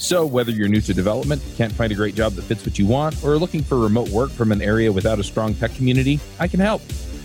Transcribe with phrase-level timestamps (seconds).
[0.00, 2.86] So, whether you're new to development, can't find a great job that fits what you
[2.86, 6.18] want, or are looking for remote work from an area without a strong tech community,
[6.38, 6.80] I can help.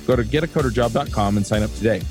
[0.05, 2.01] Go to getacoderjob.com and sign up today.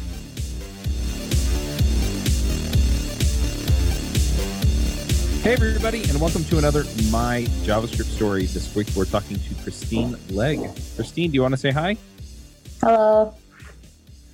[5.43, 8.47] Hey, everybody, and welcome to another My JavaScript Story.
[8.47, 10.71] This week we're talking to Christine Legge.
[10.97, 11.99] Christine, do you want to say hi?
[12.81, 13.35] Hello.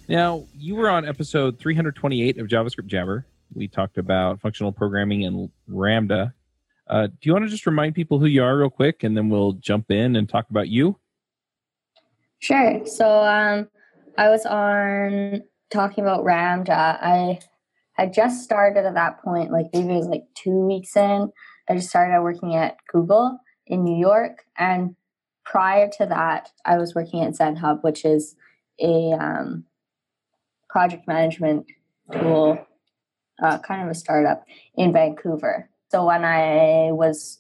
[0.07, 3.27] Now, you were on episode 328 of JavaScript Jabber.
[3.55, 6.35] We talked about functional programming and Ramda.
[6.87, 9.29] Uh, do you want to just remind people who you are real quick, and then
[9.29, 10.97] we'll jump in and talk about you?
[12.41, 12.85] Sure.
[12.87, 13.69] So um,
[14.19, 16.99] I was on talking about Ramda.
[17.01, 17.39] I
[17.93, 21.31] had just started at that point, like maybe it was like two weeks in.
[21.69, 24.45] I just started working at Google in New York.
[24.57, 24.97] And
[25.45, 28.37] prior to that, I was working at ZenHub, which is
[28.81, 29.65] a um,
[30.69, 31.67] project management
[32.13, 32.59] tool,
[33.43, 35.69] uh, kind of a startup in Vancouver.
[35.91, 37.39] So when I was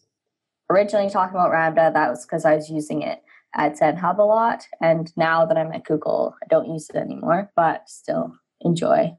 [0.68, 3.22] originally talking about Ramda, that was because I was using it
[3.54, 4.66] at ZenHub a lot.
[4.80, 9.12] And now that I'm at Google, I don't use it anymore, but still enjoy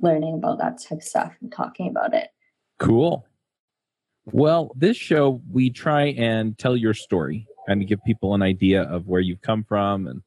[0.00, 2.28] learning about that type of stuff and talking about it.
[2.78, 3.26] Cool.
[4.26, 9.06] Well, this show, we try and tell your story and give people an idea of
[9.06, 10.22] where you've come from and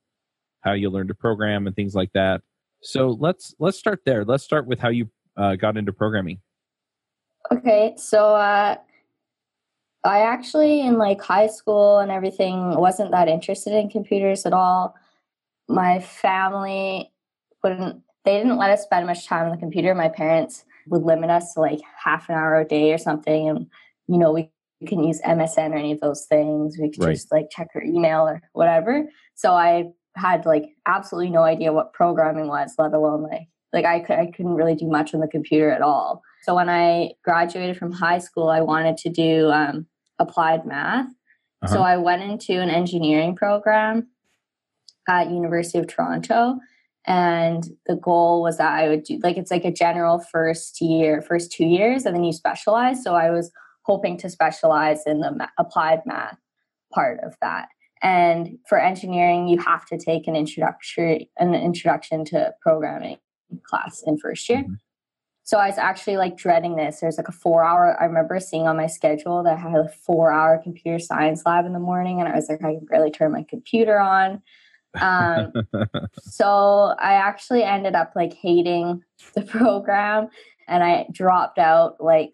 [0.62, 2.42] how you learned to program and things like that.
[2.82, 4.26] So let's let's start there.
[4.26, 6.40] Let's start with how you uh, got into programming.
[7.52, 8.76] Okay, so uh,
[10.04, 14.96] I actually in like high school and everything wasn't that interested in computers at all.
[15.68, 17.12] My family
[17.64, 19.94] wouldn't they didn't let us spend much time on the computer.
[19.94, 23.48] My parents would limit us to like half an hour a day or something.
[23.48, 23.68] And,
[24.08, 24.52] you know, we
[24.88, 26.78] can use MSN or any of those things.
[26.80, 27.14] We could right.
[27.14, 29.08] just like check our email or whatever.
[29.36, 34.00] So I had like absolutely no idea what programming was, let alone like, like I,
[34.00, 36.24] could, I couldn't really do much on the computer at all.
[36.42, 39.86] So when I graduated from high school, I wanted to do um,
[40.18, 41.08] applied math.
[41.62, 41.74] Uh-huh.
[41.74, 44.08] So I went into an engineering program
[45.08, 46.58] at University of Toronto
[47.08, 51.22] and the goal was that i would do like it's like a general first year
[51.22, 53.52] first two years and then you specialize so i was
[53.84, 56.38] hoping to specialize in the ma- applied math
[56.94, 57.68] part of that
[58.02, 63.18] and for engineering you have to take an introductory an introduction to programming
[63.64, 64.74] class in first year mm-hmm.
[65.44, 68.68] so i was actually like dreading this there's like a four hour i remember seeing
[68.68, 72.20] on my schedule that i had a four hour computer science lab in the morning
[72.20, 74.42] and i was like i can barely turn my computer on
[75.02, 75.52] um,
[76.22, 79.04] so I actually ended up like hating
[79.34, 80.30] the program
[80.68, 82.32] and I dropped out like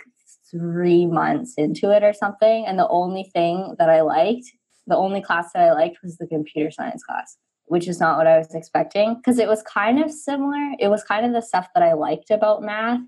[0.49, 2.65] three months into it or something.
[2.65, 4.51] And the only thing that I liked,
[4.87, 7.37] the only class that I liked was the computer science class,
[7.71, 10.73] which is not what I was expecting because it was kind of similar.
[10.77, 12.99] It was kind of the stuff that I liked about math.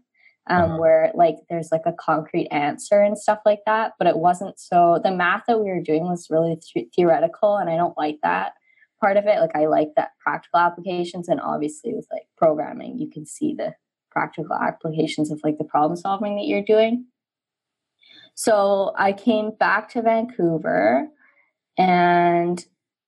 [0.49, 0.77] Um, uh-huh.
[0.77, 4.99] where like there's like a concrete answer and stuff like that, but it wasn't so.
[5.01, 8.51] The math that we were doing was really th- theoretical, and I don't like that
[8.99, 9.39] part of it.
[9.39, 13.73] Like I like that practical applications, and obviously with like programming, you can see the
[14.11, 17.05] practical applications of like the problem solving that you're doing.
[18.35, 21.07] So I came back to Vancouver
[21.77, 22.65] and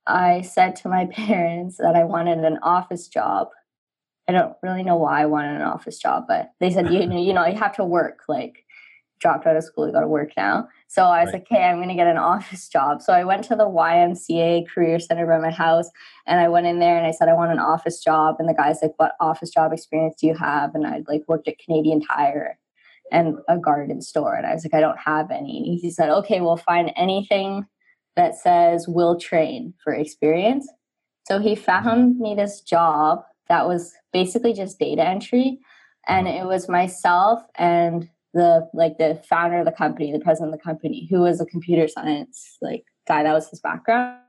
[0.08, 3.50] I said to my parents that I wanted an office job.
[4.28, 7.34] I don't really know why I wanted an office job, but they said you you
[7.34, 8.66] know you have to work like
[9.20, 10.68] dropped out of school, you got to work now.
[10.88, 11.36] So I was right.
[11.36, 13.02] like, okay, I'm going to get an office job.
[13.02, 15.90] So I went to the YMCA Career Center by my house
[16.28, 18.36] and I went in there and I said, I want an office job.
[18.40, 20.76] And the guy's like, what office job experience do you have?
[20.76, 22.58] And I'd like worked at Canadian Tire
[23.12, 24.36] and a garden store.
[24.36, 25.58] And I was like, I don't have any.
[25.58, 27.66] And he said, okay, we'll find anything
[28.16, 30.68] that says we'll train for experience.
[31.28, 35.60] So he found me this job that was basically just data entry.
[36.08, 40.60] And it was myself and the like the founder of the company, the president of
[40.60, 43.24] the company, who was a computer science like guy.
[43.24, 44.20] That was his background,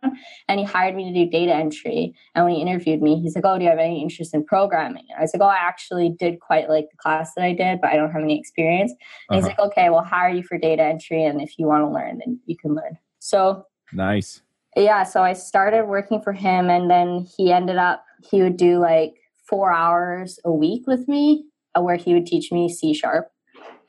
[0.48, 2.14] and he hired me to do data entry.
[2.34, 5.04] And when he interviewed me, he's like, "Oh, do you have any interest in programming?"
[5.10, 7.80] And I was like, "Oh, I actually did quite like the class that I did,
[7.80, 8.92] but I don't have any experience."
[9.28, 9.48] And uh-huh.
[9.48, 12.18] he's like, "Okay, we'll hire you for data entry, and if you want to learn,
[12.18, 14.42] then you can learn." So nice.
[14.76, 18.78] Yeah, so I started working for him, and then he ended up he would do
[18.78, 19.14] like
[19.48, 21.44] four hours a week with me,
[21.74, 23.30] uh, where he would teach me C sharp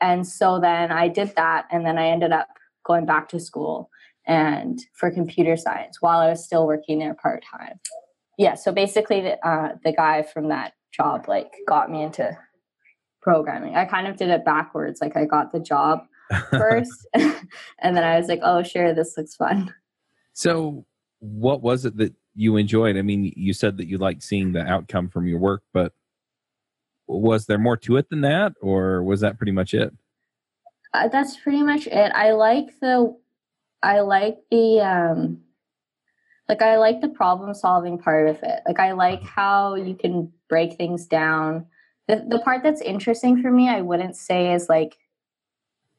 [0.00, 1.66] and so then I did that.
[1.70, 2.48] And then I ended up
[2.84, 3.90] going back to school
[4.26, 7.80] and for computer science while I was still working there part time.
[8.36, 12.36] Yeah, so basically, the, uh, the guy from that job like got me into
[13.20, 13.74] programming.
[13.74, 15.00] I kind of did it backwards.
[15.00, 16.00] Like I got the job
[16.50, 19.74] first, and then I was like, "Oh, sure, this looks fun."
[20.38, 20.86] So,
[21.18, 22.96] what was it that you enjoyed?
[22.96, 25.92] I mean, you said that you liked seeing the outcome from your work, but
[27.08, 29.92] was there more to it than that, or was that pretty much it?
[30.94, 32.12] Uh, that's pretty much it.
[32.14, 33.18] I like the,
[33.82, 35.40] I like the, um,
[36.48, 38.60] like I like the problem solving part of it.
[38.64, 41.66] Like I like how you can break things down.
[42.06, 44.98] The the part that's interesting for me, I wouldn't say is like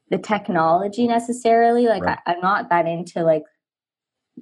[0.08, 1.88] the technology necessarily.
[1.88, 2.18] Like Right.
[2.24, 3.44] I, I'm not that into like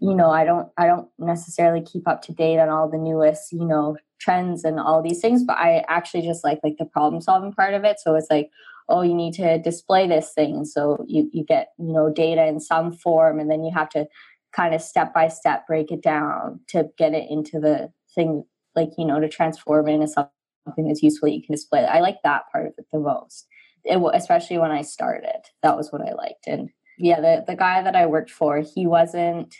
[0.01, 3.53] you know i don't i don't necessarily keep up to date on all the newest
[3.53, 7.21] you know trends and all these things but i actually just like like the problem
[7.21, 7.99] solving part of it.
[8.01, 8.51] So it's like
[8.89, 10.65] oh you need to display this thing.
[10.65, 14.07] So you you get you know data in some form and then you have to
[14.53, 18.91] kind of step by step break it down to get it into the thing like
[18.97, 21.85] you know to transform it into something that's useful that you can display.
[21.85, 23.47] I like that part of it the most.
[23.85, 25.41] It, especially when i started.
[25.63, 26.47] That was what i liked.
[26.47, 29.55] And yeah the, the guy that i worked for he wasn't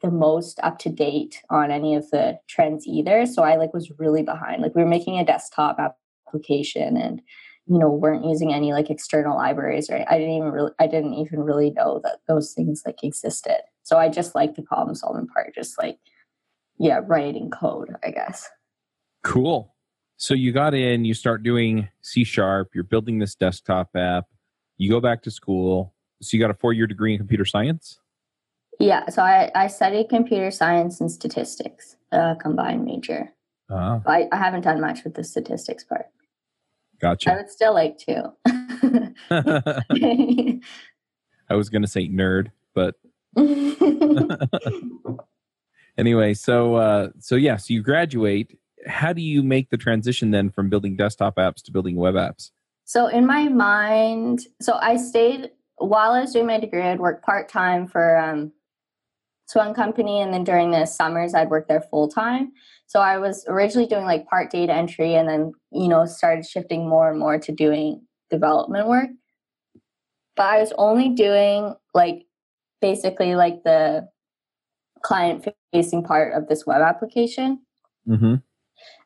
[0.00, 3.26] the most up to date on any of the trends either.
[3.26, 4.62] So I like was really behind.
[4.62, 5.78] Like we were making a desktop
[6.28, 7.20] application and
[7.66, 11.14] you know weren't using any like external libraries or I didn't even really I didn't
[11.14, 13.60] even really know that those things like existed.
[13.82, 15.98] So I just like the problem solving part, just like
[16.78, 18.48] yeah, writing code, I guess.
[19.22, 19.72] Cool.
[20.16, 24.26] So you got in, you start doing C sharp, you're building this desktop app,
[24.78, 25.94] you go back to school.
[26.20, 27.98] So you got a four year degree in computer science?
[28.80, 33.32] Yeah, so I, I studied computer science and statistics, uh, combined major.
[33.70, 36.06] Ah, I, I haven't done much with the statistics part.
[37.00, 37.32] Gotcha.
[37.32, 38.32] I would still like to.
[41.48, 42.96] I was going to say nerd, but
[45.98, 48.58] anyway, so uh, so yeah, so you graduate.
[48.86, 52.50] How do you make the transition then from building desktop apps to building web apps?
[52.84, 56.82] so in my mind, so I stayed while I was doing my degree.
[56.82, 58.52] I'd work part time for um,
[59.52, 62.52] this one company, and then during the summers, I'd work there full time.
[62.86, 66.88] So I was originally doing like part data entry, and then you know started shifting
[66.88, 69.10] more and more to doing development work.
[70.36, 72.24] But I was only doing like
[72.80, 74.08] basically like the
[75.02, 77.60] client facing part of this web application.
[78.08, 78.36] Mm-hmm.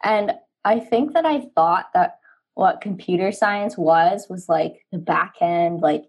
[0.04, 0.32] And
[0.64, 2.18] I think that I thought that
[2.54, 6.04] what computer science was was like the back end, like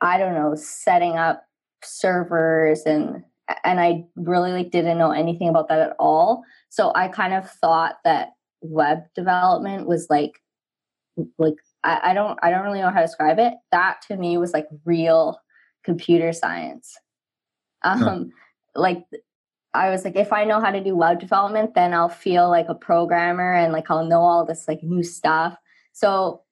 [0.00, 1.44] I don't know, setting up
[1.82, 3.22] servers and
[3.64, 6.42] and I really like didn't know anything about that at all.
[6.70, 8.30] So I kind of thought that
[8.60, 10.40] web development was like
[11.38, 13.54] like I, I don't I don't really know how to describe it.
[13.72, 15.38] That to me was like real
[15.84, 16.96] computer science.
[17.82, 18.24] Um Huh.
[18.74, 19.04] like
[19.74, 22.66] I was like, if I know how to do web development, then I'll feel like
[22.68, 25.56] a programmer and like I'll know all this like new stuff.
[25.92, 26.42] So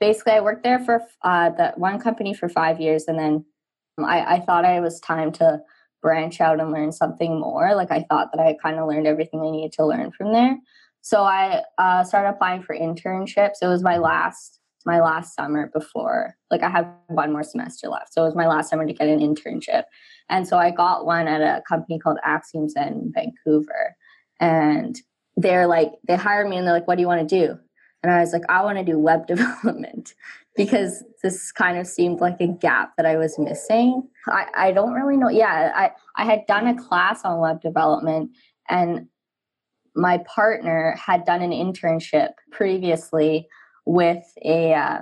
[0.00, 3.44] basically, I worked there for uh, that one company for five years, and then
[3.98, 5.60] I, I thought I was time to
[6.02, 7.74] branch out and learn something more.
[7.74, 10.58] Like I thought that I kind of learned everything I needed to learn from there.
[11.00, 13.56] So I uh, started applying for internships.
[13.62, 18.12] It was my last my last summer before like I have one more semester left.
[18.12, 19.84] So it was my last summer to get an internship.
[20.28, 23.94] And so I got one at a company called Axiom Zen Vancouver.
[24.40, 25.00] And
[25.36, 27.58] they're like, they hired me and they're like, what do you want to do?
[28.02, 30.14] And I was like, I want to do web development
[30.56, 34.02] because this kind of seemed like a gap that I was missing.
[34.28, 35.30] I, I don't really know.
[35.30, 38.30] Yeah, I, I had done a class on web development
[38.68, 39.06] and
[39.94, 43.46] my partner had done an internship previously
[43.86, 44.98] with a, uh,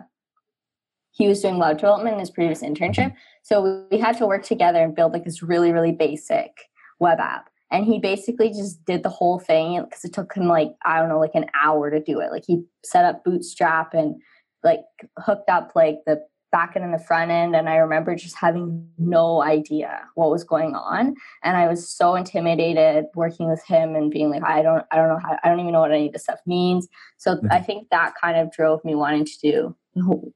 [1.13, 3.15] he was doing web development in his previous internship.
[3.43, 6.51] So we had to work together and build like this really, really basic
[6.99, 7.51] web app.
[7.71, 11.09] And he basically just did the whole thing because it took him like, I don't
[11.09, 12.33] know, like an hour to do it.
[12.33, 14.17] Like he set up Bootstrap and
[14.65, 14.81] like
[15.19, 16.21] hooked up like the
[16.53, 17.55] back end and the front end.
[17.55, 21.15] And I remember just having no idea what was going on.
[21.45, 25.09] And I was so intimidated working with him and being like, I don't, I don't
[25.09, 26.89] know how, I don't even know what any of this stuff means.
[27.19, 29.77] So I think that kind of drove me wanting to do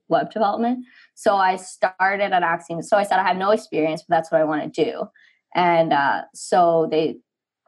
[0.09, 0.85] web development.
[1.15, 2.83] So I started at Axiom.
[2.83, 5.09] So I said I have no experience, but that's what I want to do.
[5.55, 7.19] And uh, so they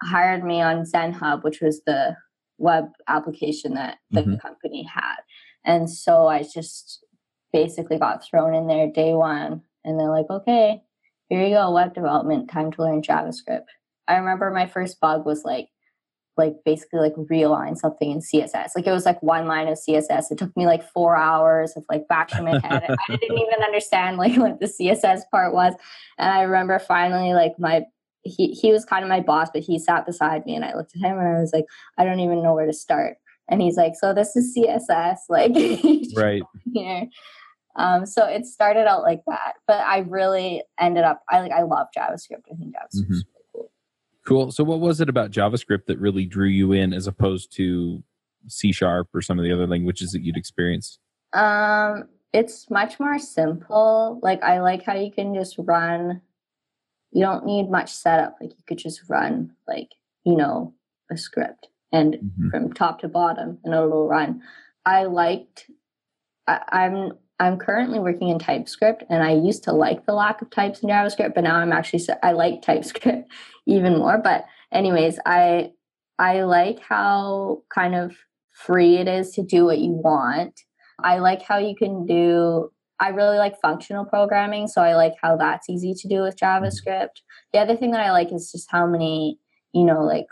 [0.02, 2.16] hired me on ZenHub, which was the
[2.58, 4.40] web application that the Mhm.
[4.40, 5.16] company had.
[5.64, 7.04] And so I just
[7.52, 9.62] basically got thrown in there day one.
[9.84, 10.82] And they're like, okay,
[11.28, 13.66] here you go, web development, time to learn JavaScript.
[14.08, 15.68] I remember my first bug was like,
[16.36, 18.72] like basically like realign something in CSS.
[18.76, 20.30] Like it was like one line of CSS.
[20.30, 22.82] It took me like four hours of like back bashing my head.
[23.08, 25.72] I didn't even understand like what the CSS part was.
[26.18, 27.86] And I remember finally like my
[28.26, 30.94] he he was kind of my boss, but he sat beside me, and I looked
[30.96, 31.64] at him and I was like,
[31.98, 33.16] I don't even know where to start.
[33.48, 35.52] And he's like, so this is CSS, like
[36.16, 36.42] right
[36.72, 37.08] here.
[37.76, 41.22] Um, so it started out like that, but I really ended up.
[41.30, 42.44] I like I love JavaScript.
[42.50, 43.12] I think JavaScript mm-hmm.
[43.12, 43.72] really cool.
[44.26, 44.52] Cool.
[44.52, 48.02] So what was it about JavaScript that really drew you in, as opposed to
[48.48, 50.98] C sharp or some of the other languages that you'd experienced?
[51.32, 54.20] Um, it's much more simple.
[54.22, 56.22] Like I like how you can just run.
[57.12, 58.36] You don't need much setup.
[58.40, 59.90] Like you could just run like
[60.24, 60.74] you know
[61.10, 62.50] a script and mm-hmm.
[62.50, 64.42] from top to bottom and it'll run.
[64.84, 65.70] I liked.
[66.46, 70.50] I, I'm I'm currently working in TypeScript, and I used to like the lack of
[70.50, 73.30] types in JavaScript, but now I'm actually I like TypeScript
[73.66, 74.18] even more.
[74.18, 75.72] But anyways, I
[76.18, 78.16] I like how kind of
[78.52, 80.58] free it is to do what you want.
[81.02, 82.70] I like how you can do.
[82.98, 87.20] I really like functional programming, so I like how that's easy to do with JavaScript.
[87.52, 89.38] The other thing that I like is just how many
[89.72, 90.26] you know like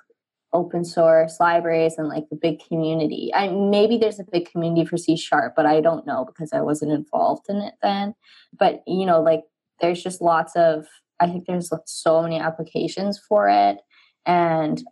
[0.55, 3.31] open source libraries and like the big community.
[3.35, 6.63] I maybe there's a big community for C sharp, but I don't know because I
[6.63, 8.15] wasn't involved in it then.
[8.59, 9.43] But you know, like
[9.81, 10.87] there's just lots of
[11.21, 13.79] I think there's so many applications for it,
[14.25, 14.83] and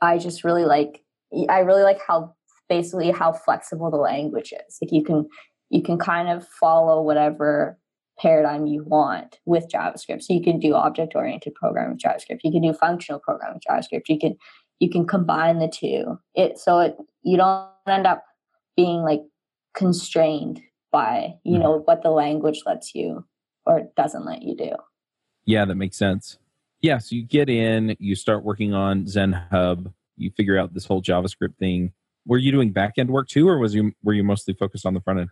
[0.00, 1.02] I just really like
[1.48, 2.34] I really like how
[2.68, 4.78] basically how flexible the language is.
[4.80, 5.28] Like you can
[5.70, 7.78] you can kind of follow whatever
[8.18, 10.22] paradigm you want with JavaScript.
[10.22, 12.40] So you can do object oriented programming with JavaScript.
[12.44, 14.08] You can do functional programming with JavaScript.
[14.08, 14.36] You can
[14.78, 16.18] you can combine the two.
[16.34, 18.24] It so it you don't end up
[18.76, 19.22] being like
[19.74, 20.60] constrained
[20.92, 21.62] by you mm.
[21.62, 23.24] know what the language lets you
[23.64, 24.72] or doesn't let you do.
[25.44, 26.38] Yeah, that makes sense.
[26.82, 30.86] Yeah, so you get in, you start working on Zen Hub, you figure out this
[30.86, 31.92] whole JavaScript thing.
[32.26, 34.94] Were you doing back end work too, or was you were you mostly focused on
[34.94, 35.30] the front end?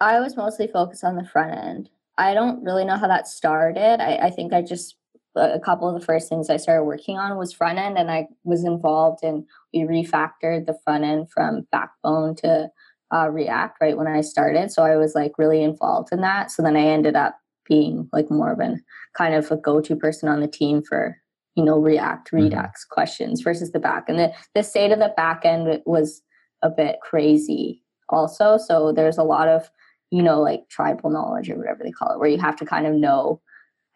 [0.00, 1.90] I was mostly focused on the front end.
[2.18, 4.00] I don't really know how that started.
[4.00, 4.96] I, I think I just
[5.34, 8.26] a couple of the first things I started working on was front end, and I
[8.44, 12.70] was involved in we refactored the front end from Backbone to
[13.12, 14.70] uh, React right when I started.
[14.70, 16.50] So I was like really involved in that.
[16.50, 18.82] So then I ended up being like more of an
[19.16, 21.16] kind of a go-to person on the team for
[21.54, 22.44] you know React mm-hmm.
[22.44, 22.94] Redux mm-hmm.
[22.94, 24.08] questions versus the back.
[24.08, 26.22] And the the state of the back end was
[26.62, 28.58] a bit crazy also.
[28.58, 29.70] So there's a lot of
[30.12, 32.86] you know like tribal knowledge or whatever they call it, where you have to kind
[32.86, 33.40] of know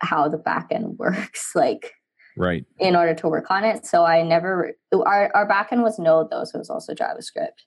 [0.00, 1.92] how the backend works, like
[2.36, 3.86] right in order to work on it.
[3.86, 7.62] So I never our our backend was Node though, so it was also JavaScript.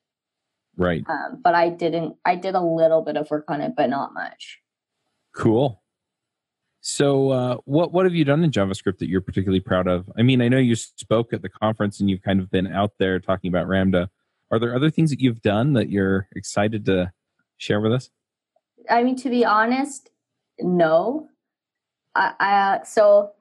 [0.77, 1.03] Right.
[1.08, 2.15] Um, but I didn't.
[2.25, 4.60] I did a little bit of work on it, but not much.
[5.36, 5.84] Cool.
[6.82, 10.10] So, uh, what what have you done in JavaScript that you're particularly proud of?
[10.18, 12.94] I mean, I know you spoke at the conference and you've kind of been out
[12.98, 14.10] there talking about Ramda.
[14.50, 17.12] Are there other things that you've done that you're excited to
[17.58, 18.10] share with us?
[18.89, 20.10] I mean, to be honest,
[20.60, 21.27] no.
[22.15, 23.31] I, I so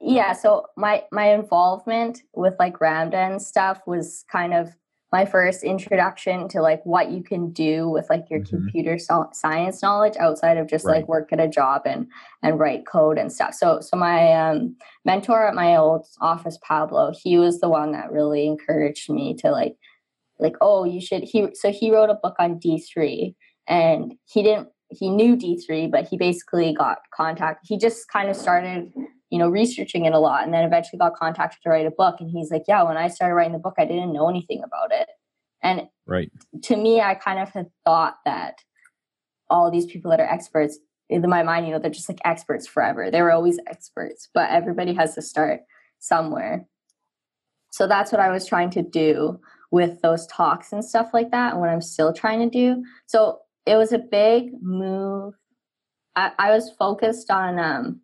[0.00, 4.76] yeah so my my involvement with like ramda and stuff was kind of
[5.12, 8.56] my first introduction to like what you can do with like your mm-hmm.
[8.56, 10.96] computer so- science knowledge outside of just right.
[10.96, 12.06] like work at a job and
[12.42, 17.12] and write code and stuff so so my um, mentor at my old office pablo
[17.22, 19.76] he was the one that really encouraged me to like
[20.38, 23.34] like oh you should he so he wrote a book on d3
[23.68, 27.66] and he didn't he knew D3, but he basically got contact.
[27.66, 28.92] He just kind of started,
[29.30, 32.16] you know, researching it a lot and then eventually got contacted to write a book.
[32.20, 34.92] And he's like, Yeah, when I started writing the book, I didn't know anything about
[34.92, 35.08] it.
[35.62, 36.30] And right.
[36.64, 38.56] to me, I kind of had thought that
[39.48, 42.66] all these people that are experts, in my mind, you know, they're just like experts
[42.66, 43.10] forever.
[43.10, 45.60] They were always experts, but everybody has to start
[45.98, 46.66] somewhere.
[47.70, 51.52] So that's what I was trying to do with those talks and stuff like that,
[51.52, 52.84] and what I'm still trying to do.
[53.06, 55.34] So it was a big move.
[56.16, 58.00] I, I was focused on um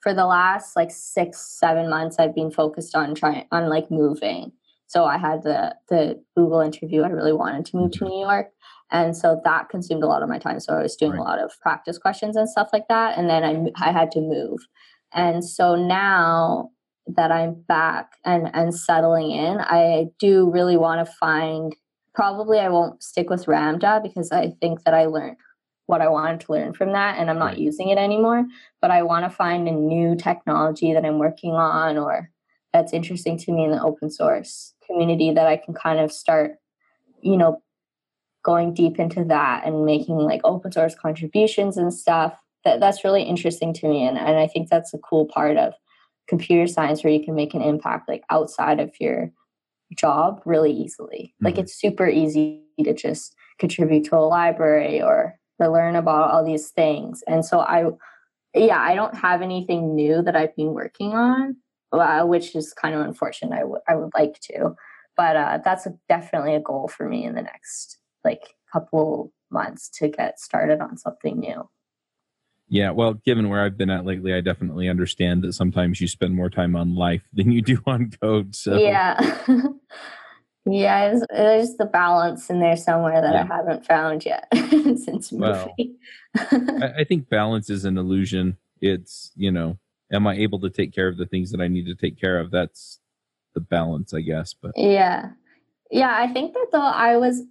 [0.00, 4.52] for the last like six, seven months I've been focused on trying on like moving.
[4.86, 7.02] So I had the the Google interview.
[7.02, 8.48] I really wanted to move to New York.
[8.90, 10.60] And so that consumed a lot of my time.
[10.60, 11.20] So I was doing right.
[11.20, 13.16] a lot of practice questions and stuff like that.
[13.16, 14.60] And then I, I had to move.
[15.14, 16.70] And so now
[17.06, 21.74] that I'm back and, and settling in, I do really want to find
[22.14, 25.36] probably I won't stick with Ramda because I think that I learned
[25.86, 28.44] what I wanted to learn from that and I'm not using it anymore.
[28.80, 32.30] But I want to find a new technology that I'm working on or
[32.72, 36.52] that's interesting to me in the open source community that I can kind of start,
[37.20, 37.62] you know,
[38.42, 42.34] going deep into that and making like open source contributions and stuff.
[42.64, 44.06] That that's really interesting to me.
[44.06, 45.74] And, and I think that's a cool part of
[46.28, 49.32] computer science where you can make an impact like outside of your
[49.96, 51.34] job really easily.
[51.34, 51.46] Mm-hmm.
[51.46, 56.44] Like it's super easy to just contribute to a library or or learn about all
[56.44, 57.22] these things.
[57.26, 57.90] And so I
[58.54, 61.56] yeah, I don't have anything new that I've been working on
[61.92, 63.54] uh, which is kind of unfortunate.
[63.54, 64.74] I, w- I would like to,
[65.16, 69.90] but uh, that's a, definitely a goal for me in the next like couple months
[69.90, 71.68] to get started on something new.
[72.72, 76.34] Yeah, well, given where I've been at lately, I definitely understand that sometimes you spend
[76.34, 78.56] more time on life than you do on code.
[78.56, 79.20] So yeah,
[80.64, 83.42] yeah, there's the balance in there somewhere that yeah.
[83.42, 85.98] I haven't found yet since moving.
[86.34, 88.56] Well, I, think balance is an illusion.
[88.80, 89.78] It's you know,
[90.10, 92.40] am I able to take care of the things that I need to take care
[92.40, 92.50] of?
[92.50, 93.00] That's
[93.52, 94.54] the balance, I guess.
[94.54, 95.32] But yeah,
[95.90, 97.42] yeah, I think that though I was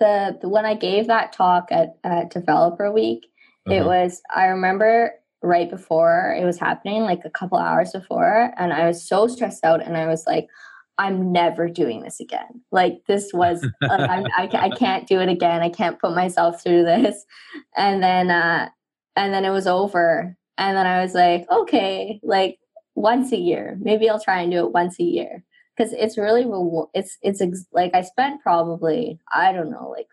[0.00, 3.24] the, the when I gave that talk at, at Developer Week
[3.66, 3.74] uh-huh.
[3.74, 8.72] It was, I remember right before it was happening, like a couple hours before, and
[8.72, 10.48] I was so stressed out, and I was like,
[10.98, 12.62] I'm never doing this again.
[12.72, 15.62] Like this was, like, I'm, I, I can't do it again.
[15.62, 17.24] I can't put myself through this.
[17.76, 18.70] And then, uh,
[19.14, 20.36] and then it was over.
[20.56, 22.58] And then I was like, okay, like
[22.94, 25.44] once a year, maybe I'll try and do it once a year
[25.76, 26.46] because it's really
[26.94, 30.06] it's it's ex- like I spent probably I don't know like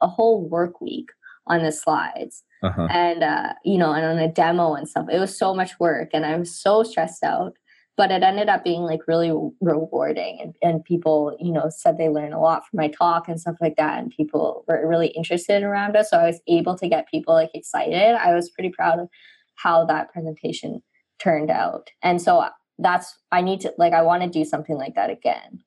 [0.00, 1.08] a whole work week
[1.48, 2.88] on the slides uh-huh.
[2.90, 6.10] and uh, you know and on a demo and stuff it was so much work
[6.12, 7.54] and i was so stressed out
[7.96, 12.08] but it ended up being like really rewarding and, and people you know said they
[12.08, 15.62] learned a lot from my talk and stuff like that and people were really interested
[15.62, 18.98] around us so i was able to get people like excited i was pretty proud
[18.98, 19.08] of
[19.56, 20.82] how that presentation
[21.18, 22.44] turned out and so
[22.78, 25.60] that's i need to like i want to do something like that again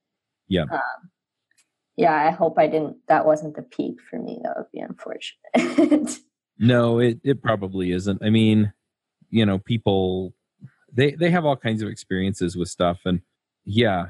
[0.47, 1.11] yeah um,
[1.97, 2.97] yeah, I hope I didn't.
[3.07, 4.39] That wasn't the peak for me.
[4.43, 6.19] That would be unfortunate.
[6.61, 8.23] no, it it probably isn't.
[8.23, 8.71] I mean,
[9.31, 10.33] you know, people
[10.93, 13.21] they they have all kinds of experiences with stuff, and
[13.65, 14.09] yeah,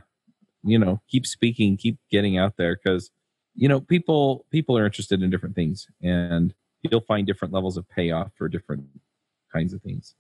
[0.62, 3.10] you know, keep speaking, keep getting out there because
[3.56, 7.88] you know people people are interested in different things, and you'll find different levels of
[7.88, 8.84] payoff for different
[9.54, 10.14] kinds of things.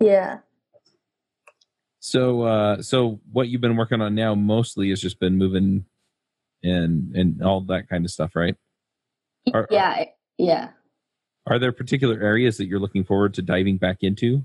[0.00, 0.38] Yeah.
[2.00, 5.84] So, uh, so what you've been working on now mostly has just been moving
[6.62, 8.56] and and all that kind of stuff, right?
[9.52, 10.04] Are, yeah,
[10.38, 10.70] yeah.
[11.46, 14.44] Are there particular areas that you're looking forward to diving back into?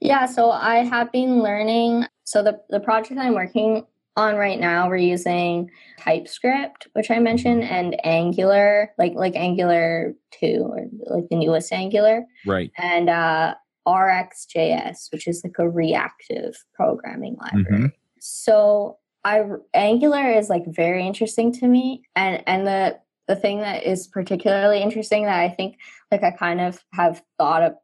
[0.00, 2.06] Yeah, so I have been learning.
[2.24, 7.64] So the the project I'm working on right now, we're using TypeScript, which I mentioned,
[7.64, 12.70] and Angular, like like Angular two or like the newest Angular, right?
[12.76, 13.54] And uh,
[13.86, 17.84] RxJS, which is like a reactive programming library.
[17.84, 17.86] Mm-hmm.
[18.20, 22.98] So I Angular is like very interesting to me, and and the
[23.30, 25.76] the thing that is particularly interesting that I think
[26.10, 27.74] like I kind of have thought of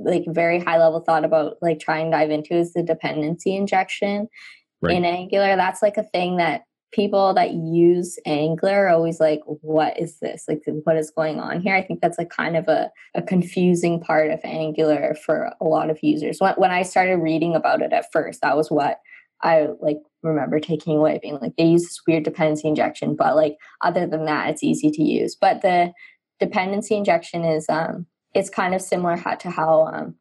[0.00, 4.26] like very high level thought about like trying to dive into is the dependency injection
[4.80, 4.96] right.
[4.96, 5.54] in Angular.
[5.54, 10.46] That's like a thing that people that use Angular are always like, what is this?
[10.48, 11.76] Like, what is going on here?
[11.76, 15.90] I think that's like kind of a, a confusing part of Angular for a lot
[15.90, 16.38] of users.
[16.40, 18.98] When, when I started reading about it at first, that was what
[19.42, 23.56] I like remember taking away being like they use this weird dependency injection, but like
[23.80, 25.36] other than that, it's easy to use.
[25.40, 25.92] But the
[26.38, 30.14] dependency injection is um it's kind of similar to how um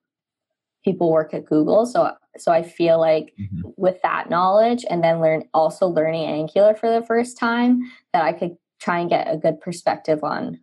[0.84, 1.86] people work at Google.
[1.86, 3.70] So so I feel like mm-hmm.
[3.78, 7.82] with that knowledge and then learn also learning Angular for the first time
[8.14, 10.60] that I could try and get a good perspective on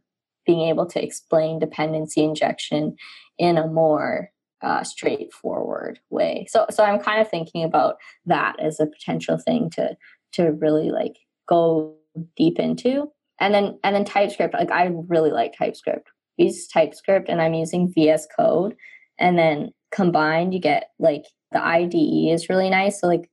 [0.46, 2.96] being able to explain dependency injection
[3.38, 4.30] in a more
[4.62, 6.46] uh, straightforward way.
[6.48, 9.96] So so I'm kind of thinking about that as a potential thing to
[10.32, 11.16] to really like
[11.48, 11.94] go
[12.36, 13.06] deep into.
[13.40, 16.08] And then and then TypeScript, like I really like TypeScript.
[16.36, 18.74] Use TypeScript and I'm using VS Code.
[19.18, 23.00] And then combined you get like the IDE is really nice.
[23.00, 23.30] So like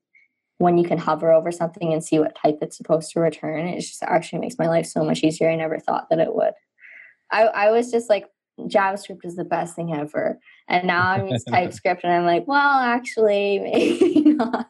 [0.60, 3.82] when you can hover over something and see what type it's supposed to return, it
[3.82, 5.50] just actually makes my life so much easier.
[5.50, 6.54] I never thought that it would.
[7.32, 8.26] I, I was just like
[8.60, 10.40] JavaScript is the best thing ever.
[10.68, 14.70] And now I'm using TypeScript and I'm like, well, actually, maybe not.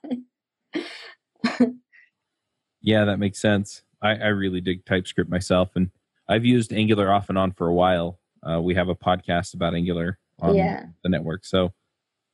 [2.81, 3.83] yeah, that makes sense.
[4.01, 5.89] I, I really dig TypeScript myself, and
[6.27, 8.19] I've used Angular off and on for a while.
[8.47, 10.85] Uh, we have a podcast about Angular on yeah.
[11.03, 11.71] the network, so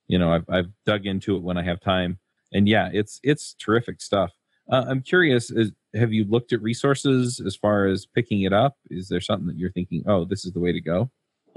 [0.07, 2.17] you know I've I've dug into it when I have time,
[2.51, 4.33] and yeah, it's it's terrific stuff.
[4.71, 8.77] Uh, I'm curious, is, have you looked at resources as far as picking it up?
[8.91, 11.09] Is there something that you're thinking, oh, this is the way to go?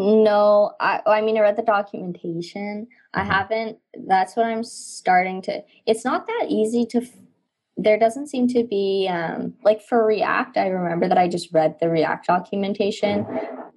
[0.03, 2.89] No, I I mean I read the documentation.
[3.15, 3.31] I mm-hmm.
[3.31, 3.79] haven't.
[4.09, 5.63] That's what I'm starting to.
[5.87, 7.07] It's not that easy to.
[7.77, 10.57] There doesn't seem to be um, like for React.
[10.57, 13.27] I remember that I just read the React documentation.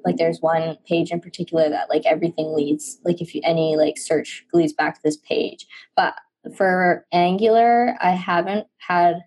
[0.04, 3.00] Like there's one page in particular that like everything leads.
[3.06, 5.68] Like if you any like search leads back to this page.
[5.96, 6.16] But
[6.58, 9.22] for Angular, I haven't had.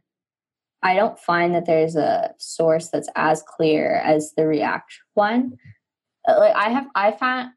[0.80, 5.58] I don't find that there's a source that's as clear as the React one
[6.36, 7.50] like I have I found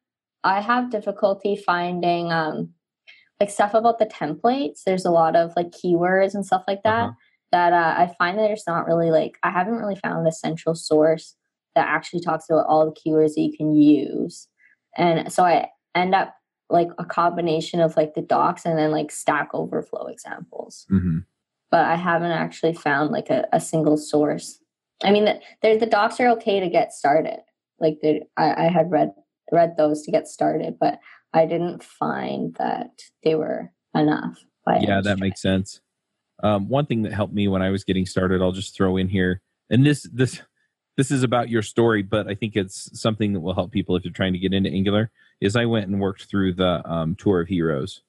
[0.43, 2.73] I have difficulty finding um
[3.39, 4.83] like stuff about the templates.
[4.85, 7.05] There's a lot of like keywords and stuff like that.
[7.05, 7.13] Uh-huh.
[7.51, 10.73] That uh, I find that it's not really like I haven't really found a central
[10.75, 11.35] source
[11.75, 14.47] that actually talks about all the keywords that you can use,
[14.95, 16.33] and so I end up
[16.69, 20.85] like a combination of like the docs and then like Stack Overflow examples.
[20.87, 21.19] hmm
[21.71, 24.59] But I haven't actually found like a, a single source.
[25.03, 25.25] I mean,
[25.61, 27.41] the the docs are okay to get started.
[27.81, 29.11] Like the, I, I had read
[29.51, 30.99] read those to get started, but
[31.33, 32.91] I didn't find that
[33.23, 34.39] they were enough.
[34.81, 35.81] Yeah, that makes sense.
[36.43, 39.09] Um, one thing that helped me when I was getting started, I'll just throw in
[39.09, 40.41] here, and this this
[40.97, 44.03] this is about your story, but I think it's something that will help people if
[44.03, 45.11] you're trying to get into Angular.
[45.39, 48.01] Is I went and worked through the um, Tour of Heroes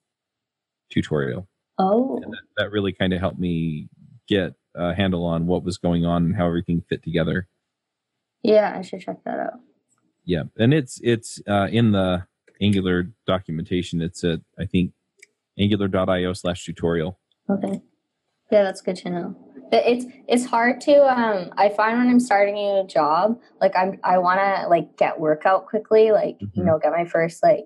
[0.93, 1.49] tutorial.
[1.79, 3.89] Oh, And that, that really kind of helped me
[4.29, 7.49] get a handle on what was going on and how everything fit together.
[8.43, 9.61] Yeah, I should check that out.
[10.25, 12.27] Yeah, and it's it's uh, in the
[12.61, 14.01] Angular documentation.
[14.01, 14.93] It's at I think
[15.59, 17.19] angular.io slash tutorial.
[17.51, 17.81] Okay.
[18.51, 19.37] Yeah, that's good to know.
[19.71, 23.75] But it's it's hard to um I find when I'm starting a new job, like
[23.77, 26.67] I'm I wanna like get work out quickly, like, you Mhm.
[26.67, 27.65] know, get my first like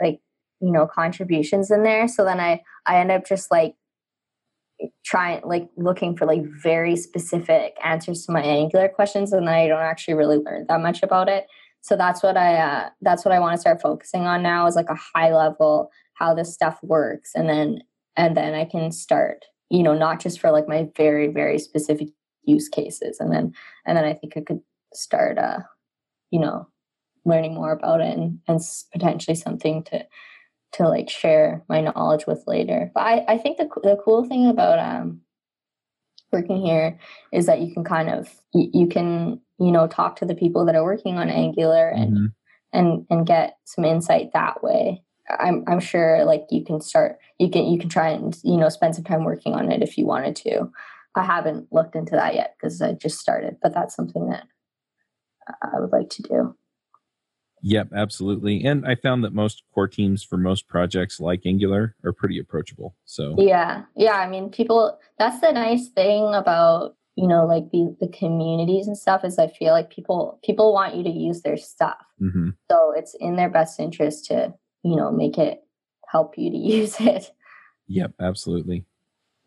[0.00, 0.20] like,
[0.60, 2.06] you know, contributions in there.
[2.06, 3.74] So then I I end up just like
[5.04, 9.68] trying like looking for like very specific answers to my angular questions and then I
[9.68, 11.46] don't actually really learn that much about it.
[11.80, 14.76] So that's what I uh that's what I want to start focusing on now is
[14.76, 17.80] like a high level how this stuff works and then
[18.16, 22.08] and then I can start, you know, not just for like my very very specific
[22.46, 23.52] use cases, and then
[23.84, 24.60] and then I think I could
[24.94, 25.58] start, uh,
[26.30, 26.68] you know,
[27.24, 28.60] learning more about it and and
[28.92, 30.06] potentially something to
[30.76, 32.90] to like share my knowledge with later.
[32.94, 35.20] But I I think the the cool thing about um
[36.32, 36.98] working here
[37.32, 40.64] is that you can kind of you, you can you know talk to the people
[40.66, 42.32] that are working on Angular and Mhm.
[42.72, 45.02] and and get some insight that way
[45.38, 48.68] i'm i'm sure like you can start you can you can try and you know
[48.68, 50.68] spend some time working on it if you wanted to
[51.14, 54.46] i haven't looked into that yet because i just started but that's something that
[55.62, 56.54] i would like to do
[57.68, 58.64] Yep, absolutely.
[58.64, 62.94] And I found that most core teams for most projects like Angular are pretty approachable.
[63.04, 67.96] So yeah yeah i mean people that's the nice thing about you know like the
[68.00, 71.56] the communities and stuff is i feel like people people want you to use their
[71.56, 72.54] stuff mhm.
[72.70, 74.52] so it's in their best interest to
[74.82, 75.62] you know make it
[76.08, 77.30] help you to use it
[77.88, 78.84] Yep, absolutely.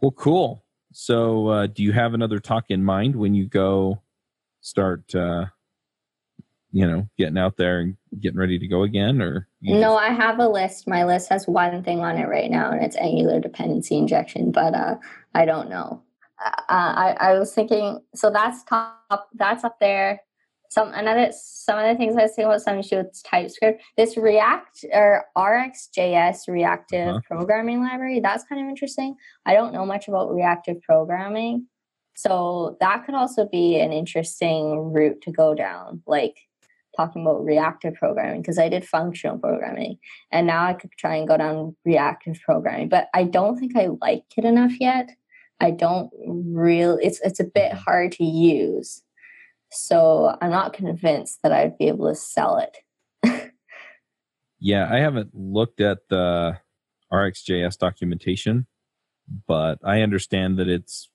[0.01, 0.63] Well, cool.
[0.91, 4.01] So, uh, do you have another talk in mind when you go
[4.61, 5.45] start, uh,
[6.71, 10.09] you know, getting out there and getting ready to go again, or No, just- I
[10.13, 10.87] have a list.
[10.87, 14.51] My list has one thing on it right now, and it's Angular dependency injection.
[14.51, 14.95] But uh,
[15.33, 16.03] I don't know.
[16.43, 17.99] Uh, I I was thinking.
[18.15, 19.29] So that's top.
[19.33, 20.21] That's up there.
[20.69, 23.81] Some another some of the things I was thinking about do with TypeScript.
[23.97, 27.21] This React or RxJS reactive Uh-huh.
[27.27, 28.19] programming library.
[28.19, 29.15] That's kind of interesting.
[29.45, 31.65] I don't know much about reactive programming,
[32.15, 36.03] so that could also be an interesting route to go down.
[36.05, 36.37] Like
[36.99, 39.97] talking about reactive programming because I did functional programming
[40.31, 43.87] and now I could try and go down reactive programming, but I don't think I
[44.01, 45.09] like it enough yet.
[45.61, 49.01] I don't really it's it's a bit hard to use.
[49.71, 53.47] So I'm not convinced that I'd be able to sell it.
[54.59, 56.57] yeah, I haven't looked at the
[57.13, 58.67] RxJS documentation,
[59.47, 61.09] but I understand that it's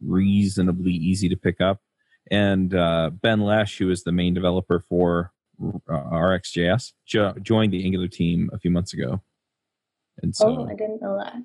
[0.00, 1.80] reasonably easy to pick up.
[2.30, 7.84] And uh, Ben Lesh, who is the main developer for uh, RxJS, jo- joined the
[7.84, 9.22] Angular team a few months ago.
[10.22, 11.36] And so, oh, I didn't know that.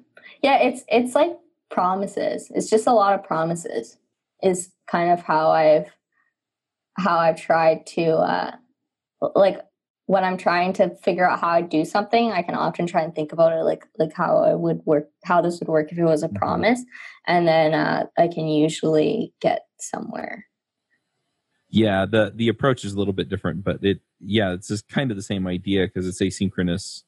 [0.42, 1.38] Yeah, it's it's like
[1.70, 2.52] promises.
[2.56, 3.98] It's just a lot of promises.
[4.42, 5.92] Is kind of how I've
[6.98, 8.52] how I've tried to uh
[9.36, 9.62] like
[10.08, 13.14] when I'm trying to figure out how I do something, I can often try and
[13.16, 16.04] think about it like like how I would work, how this would work if it
[16.04, 16.36] was a Mhm.
[16.36, 16.84] promise,
[17.28, 20.46] and then uh, I can usually get somewhere.
[21.72, 25.10] Yeah, the the approach is a little bit different, but it yeah, it's just kind
[25.10, 27.04] of the same idea because it's asynchronous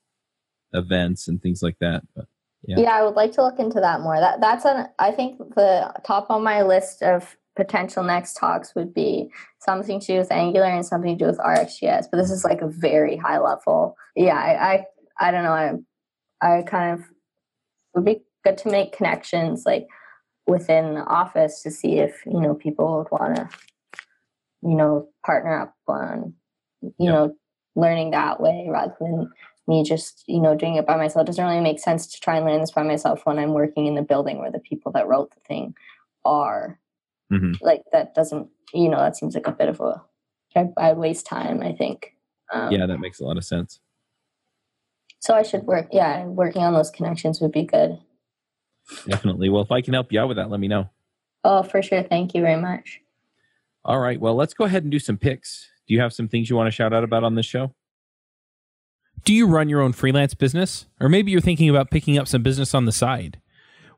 [0.72, 2.04] events and things like that.
[2.16, 2.26] But
[2.64, 2.80] Yeah.
[2.80, 2.92] Yeah.
[2.98, 4.20] I would like to look into that more.
[4.20, 8.94] That that's an I think the top on my list of potential next talks would
[8.94, 12.06] be something to do with Angular and something to do with RxJS.
[12.10, 13.96] But this is like a very high level.
[14.16, 14.86] Yeah, I I,
[15.20, 15.84] I don't know.
[16.42, 17.06] I I kind of
[17.96, 19.88] would be good to make connections like
[20.48, 23.50] within the office to see if you know people would want to
[24.64, 26.34] you know partner up on
[26.82, 27.12] you Yeah.
[27.12, 27.36] know
[27.76, 29.32] learning that way rather than
[29.68, 32.38] me just you know doing it by myself it doesn't really make sense to try
[32.38, 35.08] and learn this by myself when i'm working in the building where the people that
[35.08, 35.74] wrote the thing
[36.26, 36.80] are
[37.32, 37.58] Mhm.
[37.62, 40.02] like that doesn't you know that seems like a bit of a
[40.56, 42.16] I, I waste time i think
[42.54, 43.80] um, yeah, that makes a lot of sense.
[45.22, 45.88] So I should work.
[45.92, 47.98] Yeah, working on those connections would be good.
[49.08, 49.50] Definitely.
[49.50, 50.90] Well, if I can help you out with that, let me know.
[51.44, 52.04] Oh, for sure.
[52.04, 53.02] Thank you very much.
[53.86, 54.20] All right.
[54.20, 55.70] Well, let's go ahead and do some picks.
[55.88, 57.74] Do you have some things you want to shout out about on this show?
[59.26, 60.86] Do you run your own freelance business?
[61.00, 63.40] Or maybe you're thinking about picking up some business on the side?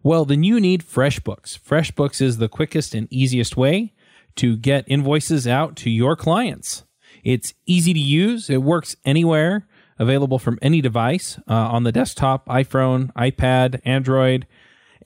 [0.04, 1.60] Well, then you need FreshBooks.
[1.60, 3.94] FreshBooks is the quickest and easiest way
[4.36, 6.84] to get invoices out to your clients.
[7.24, 9.68] It's easy to use, it works anywhere,
[9.98, 14.46] available from any device uh, on the desktop, iPhone, iPad, Android,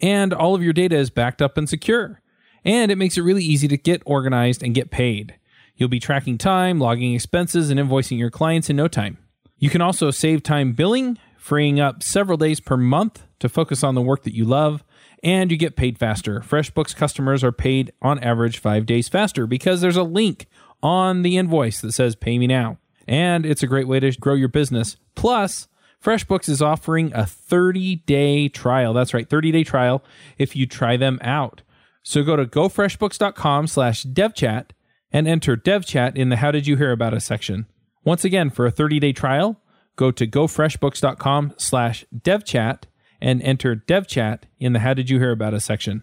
[0.01, 2.21] and all of your data is backed up and secure.
[2.69, 5.33] And it makes it really easy to get organized and get paid.
[5.75, 9.17] You'll be tracking time, logging expenses, and invoicing your clients in no time.
[9.57, 13.95] You can also save time billing, freeing up several days per month to focus on
[13.95, 14.83] the work that you love,
[15.23, 16.41] and you get paid faster.
[16.41, 20.45] FreshBooks customers are paid on average five days faster because there's a link
[20.83, 22.77] on the invoice that says pay me now.
[23.07, 24.95] And it's a great way to grow your business.
[25.15, 25.67] Plus,
[26.03, 28.93] FreshBooks is offering a 30 day trial.
[28.93, 30.03] That's right, 30 day trial
[30.37, 31.63] if you try them out.
[32.09, 34.71] So go to gofreshbooks.com slash devchat
[35.11, 37.67] and enter devchat in the How Did You Hear About Us section.
[38.03, 39.61] Once again, for a 30 day trial,
[39.95, 42.85] go to gofreshbooks.com slash devchat
[43.21, 46.01] and enter devchat in the How Did You Hear About Us section.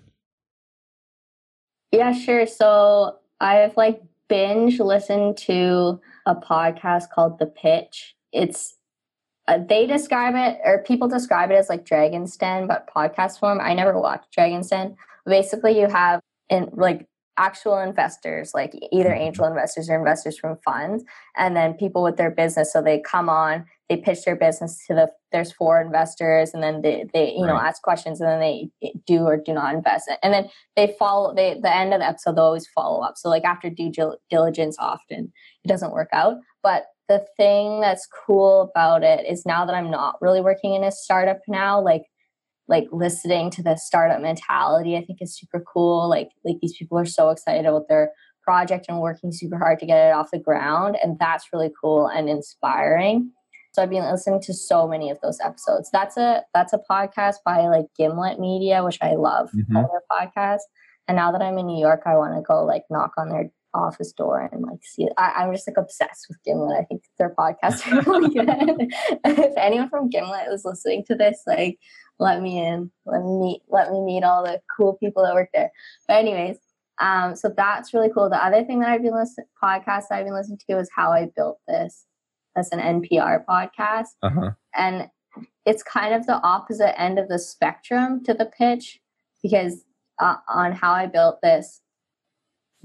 [1.91, 2.47] Yeah, sure.
[2.47, 8.15] So I've like binge listened to a podcast called The Pitch.
[8.31, 8.77] It's
[9.49, 13.59] uh, they describe it or people describe it as like Dragon's Den, but podcast form.
[13.61, 14.97] I never watched Dragon's Den.
[15.27, 17.07] Basically, you have in like
[17.39, 19.23] actual investors, like either mm-hmm.
[19.23, 21.05] angel investors or investors from funds,
[21.37, 22.73] and then people with their business.
[22.73, 26.83] So they come on, they pitch their business to the there's four investors, and then
[26.83, 27.49] they they you right.
[27.49, 28.71] know ask questions, and then they
[29.07, 31.35] do or do not invest and then they follow.
[31.35, 33.15] They the end of the episode they always follow up.
[33.17, 33.93] So like after due
[34.31, 35.33] diligence, often
[35.65, 39.91] it doesn't work out, but the thing that's cool about it is now that I'm
[39.91, 42.03] not really working in a startup now, like
[42.69, 46.09] like listening to the startup mentality i think is super cool.
[46.09, 49.87] Like like these people are so excited about their project and working super hard to
[49.87, 53.33] get it off the ground and that's really cool and inspiring.
[53.73, 55.91] So i've been listening to so many of those episodes.
[55.93, 59.75] That's a that's a podcast by like gimlet media which i love mm-hmm.
[59.75, 60.61] their podcast.
[61.09, 63.51] And now that i'm in new york i want to go like knock on their
[63.77, 65.13] office door and like see it.
[65.17, 66.79] I, am just like obsessed with Gimlet.
[66.79, 68.47] I think their podcast are really good.
[69.25, 71.79] if anyone from Gimlet is listening to this, like
[72.19, 75.51] let me in, let me meet, let me meet all the cool people that work
[75.55, 75.71] there.
[76.09, 76.57] But anyways,
[77.01, 78.31] um, so that's really cool.
[78.31, 81.29] The other thing that I've been listening podcast I've been listening to is how I
[81.37, 82.07] built this.
[82.55, 84.53] That's an NPR podcast, uh-huh.
[84.75, 85.11] and
[85.67, 89.01] it's kind of the opposite end of the spectrum to the pitch
[89.43, 89.85] because
[90.19, 91.83] uh, on how I built this,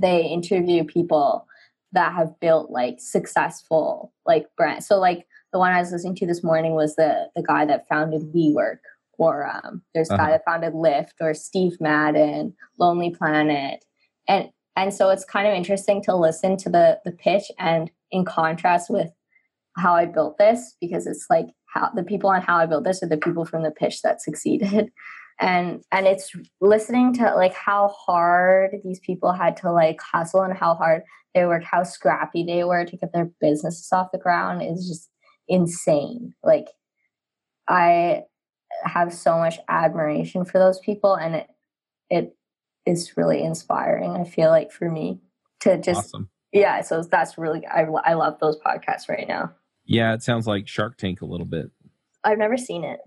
[0.01, 1.47] they interview people
[1.93, 4.87] that have built like successful like brands.
[4.87, 7.87] So like the one I was listening to this morning was the the guy that
[7.87, 8.79] founded WeWork
[9.21, 10.25] or um, there's a uh-huh.
[10.25, 13.85] guy that founded Lyft or Steve Madden, Lonely Planet,
[14.27, 18.25] and and so it's kind of interesting to listen to the the pitch and in
[18.25, 19.11] contrast with
[19.77, 23.03] how I built this because it's like how the people on how I built this
[23.03, 24.91] are the people from the pitch that succeeded.
[25.39, 30.55] And and it's listening to like how hard these people had to like hustle and
[30.55, 34.61] how hard they worked, how scrappy they were to get their businesses off the ground
[34.61, 35.09] is just
[35.47, 36.33] insane.
[36.43, 36.67] Like
[37.67, 38.23] I
[38.83, 41.47] have so much admiration for those people and it
[42.09, 42.35] it
[42.85, 45.19] is really inspiring i feel like for me
[45.59, 46.29] to just awesome.
[46.51, 49.51] yeah so that's really I, I love those podcasts right now
[49.85, 51.69] yeah it sounds like shark tank a little bit
[52.23, 52.99] i've never seen it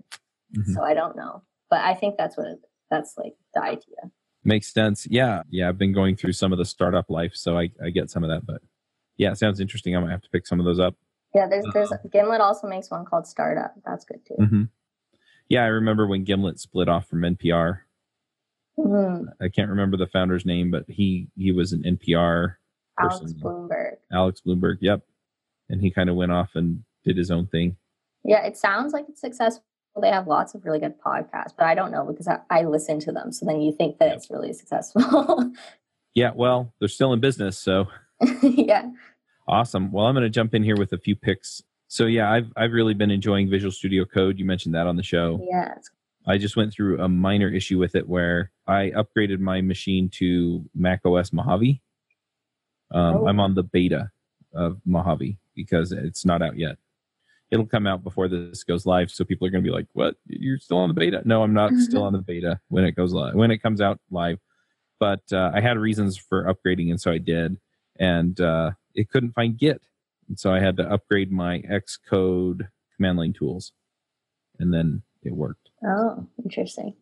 [0.55, 0.73] mm-hmm.
[0.73, 1.43] so i don't know
[1.75, 2.59] but i think that's what it,
[2.89, 4.11] that's like the idea
[4.43, 7.69] makes sense yeah yeah i've been going through some of the startup life so i,
[7.83, 8.61] I get some of that but
[9.17, 10.95] yeah it sounds interesting i might have to pick some of those up
[11.33, 14.63] yeah there's there's uh, gimlet also makes one called startup that's good too mm-hmm.
[15.47, 17.79] Yeah, I remember when Gimlet split off from NPR.
[18.79, 19.25] Mm-hmm.
[19.41, 22.55] I can't remember the founder's name, but he he was an NPR
[22.99, 23.39] Alex person.
[23.39, 23.95] Blumberg.
[24.11, 24.77] Alex Blumberg.
[24.81, 25.01] yep.
[25.69, 27.77] And he kind of went off and did his own thing.
[28.23, 29.63] Yeah, it sounds like it's successful.
[30.01, 32.99] They have lots of really good podcasts, but I don't know because I, I listen
[33.01, 33.31] to them.
[33.31, 34.17] So then you think that yep.
[34.17, 35.53] it's really successful.
[36.13, 37.87] yeah, well, they're still in business, so
[38.41, 38.89] yeah.
[39.47, 39.91] Awesome.
[39.91, 42.71] Well, I'm going to jump in here with a few picks so yeah, I've I've
[42.71, 44.39] really been enjoying Visual Studio Code.
[44.39, 45.39] You mentioned that on the show.
[45.49, 45.89] Yes.
[46.27, 50.65] I just went through a minor issue with it where I upgraded my machine to
[50.73, 51.81] Mac OS Mojave.
[52.91, 53.27] Um, oh.
[53.27, 54.11] I'm on the beta
[54.53, 56.77] of Mojave because it's not out yet.
[57.51, 60.15] It'll come out before this goes live, so people are going to be like, "What?
[60.27, 63.13] You're still on the beta?" No, I'm not still on the beta when it goes
[63.13, 63.35] live.
[63.35, 64.39] When it comes out live,
[64.99, 67.57] but uh, I had reasons for upgrading, and so I did.
[67.99, 69.81] And uh, it couldn't find Git,
[70.27, 73.71] and so I had to upgrade my Xcode command line tools.
[74.59, 75.69] and then it worked.
[75.85, 76.95] Oh, interesting.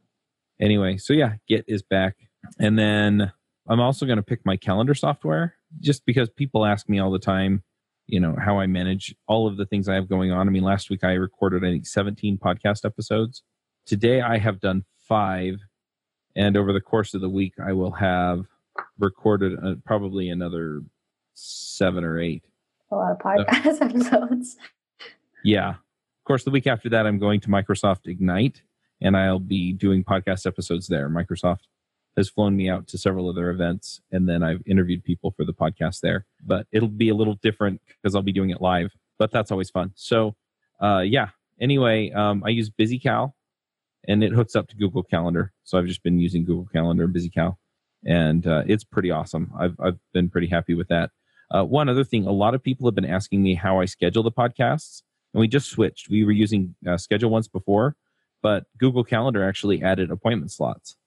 [0.59, 2.15] Anyway, so yeah, Git is back.
[2.59, 3.31] And then
[3.67, 7.19] I'm also going to pick my calendar software just because people ask me all the
[7.19, 7.63] time,
[8.07, 10.47] you know, how I manage all of the things I have going on.
[10.47, 13.43] I mean, last week I recorded, I think, 17 podcast episodes.
[13.85, 15.59] Today I have done five.
[16.35, 18.45] And over the course of the week, I will have
[18.97, 20.81] recorded uh, probably another
[21.33, 22.43] seven or eight.
[22.91, 24.57] A lot of podcast episodes.
[25.43, 25.69] Yeah.
[25.69, 28.63] Of course, the week after that, I'm going to Microsoft Ignite
[29.01, 31.09] and I'll be doing podcast episodes there.
[31.09, 31.59] Microsoft
[32.17, 35.53] has flown me out to several other events and then I've interviewed people for the
[35.53, 36.25] podcast there.
[36.45, 39.69] But it'll be a little different because I'll be doing it live, but that's always
[39.69, 39.91] fun.
[39.95, 40.35] So,
[40.81, 41.29] uh, yeah.
[41.59, 43.33] Anyway, um, I use BusyCal
[44.07, 45.53] and it hooks up to Google Calendar.
[45.63, 47.57] So I've just been using Google Calendar and BusyCal
[48.05, 49.51] and uh, it's pretty awesome.
[49.57, 51.11] I've, I've been pretty happy with that.
[51.51, 54.23] Uh, one other thing, a lot of people have been asking me how I schedule
[54.23, 56.09] the podcasts, and we just switched.
[56.09, 57.95] We were using uh, ScheduleOnce before,
[58.41, 60.97] but Google Calendar actually added appointment slots.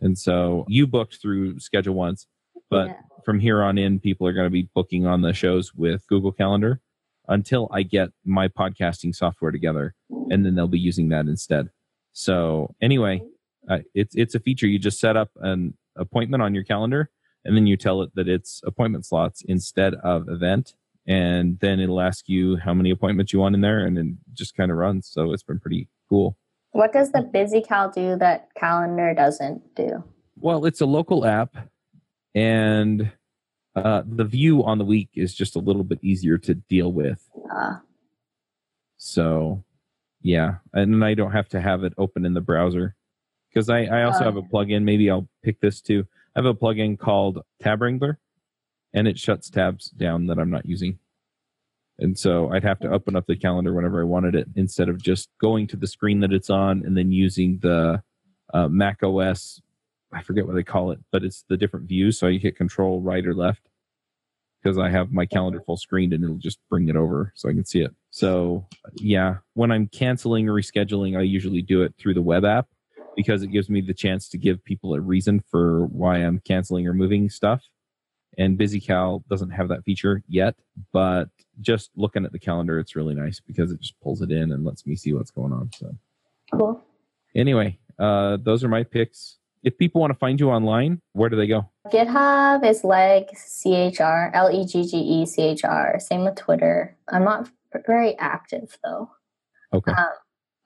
[0.00, 2.26] And so you booked through ScheduleOnce,
[2.70, 2.96] but yeah.
[3.24, 6.32] from here on in, people are going to be booking on the shows with Google
[6.32, 6.80] Calendar
[7.28, 9.94] until I get my podcasting software together,
[10.30, 11.70] and then they'll be using that instead.
[12.12, 13.22] So anyway,
[13.68, 14.66] uh, it's it's a feature.
[14.66, 17.10] You just set up an appointment on your calendar,
[17.44, 20.74] and then you tell it that it's appointment slots instead of event,
[21.06, 24.56] and then it'll ask you how many appointments you want in there, and then just
[24.56, 25.08] kind of runs.
[25.08, 26.36] So it's been pretty cool.
[26.76, 30.04] What does the BusyCal do that Calendar doesn't do?
[30.38, 31.56] Well, it's a local app,
[32.34, 33.10] and
[33.74, 37.26] uh, the view on the week is just a little bit easier to deal with.
[37.50, 37.76] Uh.
[38.98, 39.64] So,
[40.20, 42.94] yeah, and I don't have to have it open in the browser
[43.48, 44.82] because I, I also uh, have a plugin.
[44.82, 46.06] Maybe I'll pick this too.
[46.34, 48.18] I have a plugin called Tab Wrangler,
[48.92, 50.98] and it shuts tabs down that I'm not using.
[51.98, 55.02] And so I'd have to open up the calendar whenever I wanted it instead of
[55.02, 58.02] just going to the screen that it's on and then using the
[58.52, 59.60] uh, Mac OS.
[60.12, 62.18] I forget what they call it, but it's the different views.
[62.18, 63.68] So you hit control right or left
[64.62, 67.52] because I have my calendar full screened and it'll just bring it over so I
[67.52, 67.94] can see it.
[68.10, 72.66] So yeah, when I'm canceling or rescheduling, I usually do it through the web app
[73.16, 76.86] because it gives me the chance to give people a reason for why I'm canceling
[76.86, 77.62] or moving stuff.
[78.38, 80.54] And BusyCal doesn't have that feature yet,
[80.92, 81.28] but
[81.60, 84.64] just looking at the calendar, it's really nice because it just pulls it in and
[84.64, 85.70] lets me see what's going on.
[85.74, 85.94] So
[86.52, 86.84] cool.
[87.34, 89.38] Anyway, uh, those are my picks.
[89.62, 91.68] If people want to find you online, where do they go?
[91.88, 95.98] GitHub is Legge CHR, L E G G E C H R.
[95.98, 96.96] Same with Twitter.
[97.08, 97.50] I'm not
[97.86, 99.10] very active though.
[99.72, 99.92] Okay.
[99.92, 100.06] Um,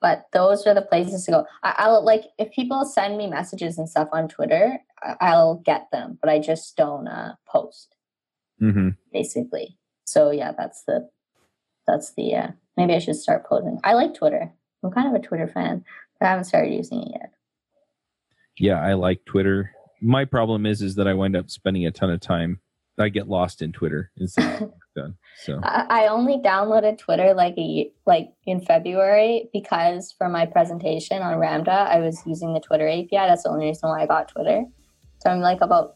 [0.01, 1.45] but those are the places to go.
[1.63, 4.79] I, will like if people send me messages and stuff on Twitter,
[5.21, 7.95] I, will get them, but I just don't uh, post.
[8.61, 8.89] Mm-hmm.
[9.13, 11.09] Basically, so yeah, that's the
[11.87, 13.79] that's the uh, maybe I should start posting.
[13.83, 14.51] I like Twitter.
[14.83, 15.85] I'm kind of a Twitter fan,
[16.19, 17.31] but I haven't started using it yet.
[18.57, 19.71] Yeah, I like Twitter.
[20.01, 22.59] My problem is is that I wind up spending a ton of time.
[23.01, 25.15] I get lost in Twitter instead done.
[25.43, 31.37] So I only downloaded Twitter like a like in February because for my presentation on
[31.37, 33.09] Ramda, I was using the Twitter API.
[33.11, 34.63] That's the only reason why I got Twitter.
[35.19, 35.95] So I'm like about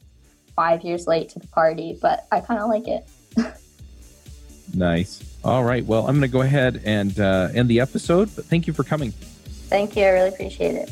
[0.56, 3.08] five years late to the party, but I kind of like it.
[4.74, 5.24] nice.
[5.44, 5.86] All right.
[5.86, 8.84] Well, I'm going to go ahead and uh, end the episode, but thank you for
[8.84, 9.12] coming.
[9.12, 10.04] Thank you.
[10.04, 10.92] I really appreciate it.